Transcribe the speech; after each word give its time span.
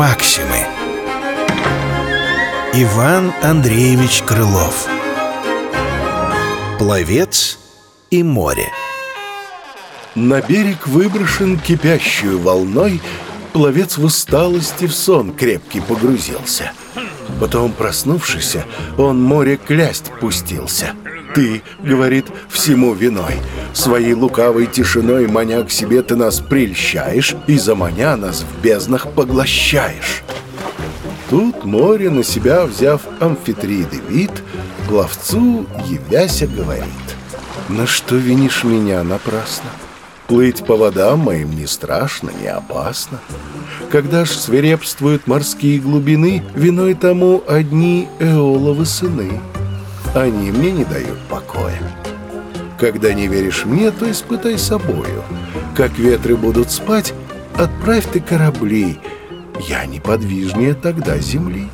Максимы. 0.00 0.56
Иван 2.72 3.34
Андреевич 3.42 4.22
Крылов. 4.22 4.88
Пловец 6.78 7.58
и 8.10 8.22
море. 8.22 8.70
На 10.14 10.40
берег 10.40 10.86
выброшен 10.86 11.58
кипящую 11.58 12.40
волной. 12.40 13.02
Пловец 13.52 13.98
в 13.98 14.04
усталости 14.06 14.86
в 14.86 14.94
сон 14.94 15.34
крепкий 15.34 15.82
погрузился. 15.82 16.72
Потом, 17.38 17.70
проснувшись, 17.74 18.56
он 18.96 19.22
море 19.22 19.58
клясть 19.58 20.12
пустился. 20.18 20.94
Ты, 21.34 21.62
говорит, 21.82 22.24
всему 22.48 22.94
виной 22.94 23.34
Своей 23.72 24.14
лукавой 24.14 24.66
тишиной 24.66 25.26
маня 25.26 25.62
к 25.64 25.70
себе 25.70 26.02
ты 26.02 26.16
нас 26.16 26.40
прельщаешь 26.40 27.36
И 27.46 27.58
заманя 27.58 28.16
нас 28.16 28.42
в 28.42 28.62
безднах 28.62 29.12
поглощаешь 29.12 30.22
Тут 31.28 31.64
море 31.64 32.10
на 32.10 32.24
себя 32.24 32.66
взяв 32.66 33.02
амфитриды 33.20 34.00
вид 34.08 34.32
Пловцу 34.88 35.66
явяся 35.86 36.46
говорит 36.46 36.86
На 37.68 37.86
что 37.86 38.16
винишь 38.16 38.64
меня 38.64 39.02
напрасно? 39.04 39.70
Плыть 40.30 40.64
по 40.64 40.76
водам 40.76 41.20
моим 41.20 41.56
не 41.56 41.66
страшно, 41.66 42.30
не 42.40 42.46
опасно. 42.46 43.18
Когда 43.90 44.24
ж 44.24 44.30
свирепствуют 44.30 45.26
морские 45.26 45.80
глубины, 45.80 46.44
Виной 46.54 46.94
тому 46.94 47.42
одни 47.48 48.08
Эоловы 48.20 48.86
сыны. 48.86 49.40
Они 50.14 50.52
мне 50.52 50.70
не 50.70 50.84
дают 50.84 51.18
покоя. 51.28 51.82
Когда 52.80 53.12
не 53.12 53.28
веришь 53.28 53.66
мне, 53.66 53.90
то 53.90 54.10
испытай 54.10 54.58
собою. 54.58 55.22
Как 55.76 55.98
ветры 55.98 56.36
будут 56.36 56.70
спать, 56.70 57.12
отправь 57.54 58.06
ты 58.10 58.20
корабли. 58.20 58.98
Я 59.68 59.84
неподвижнее 59.84 60.74
тогда 60.74 61.18
земли. 61.18 61.68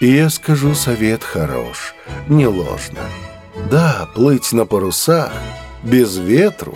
И 0.00 0.10
я 0.10 0.28
скажу 0.28 0.74
совет 0.74 1.22
хорош, 1.22 1.94
не 2.28 2.46
ложно. 2.46 3.00
Да, 3.70 4.08
плыть 4.14 4.52
на 4.52 4.66
парусах— 4.66 5.32
без 5.82 6.16
ветру 6.16 6.74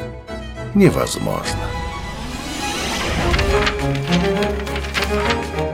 невозможно. 0.75 1.59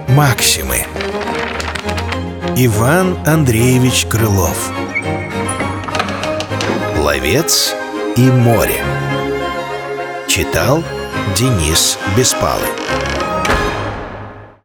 Максимы 0.09 0.87
Иван 2.57 3.17
Андреевич 3.27 4.07
Крылов 4.07 4.73
Ловец 7.19 7.75
и 8.15 8.31
море. 8.31 8.81
Читал 10.29 10.85
Денис 11.37 11.99
Беспалый 12.17 12.69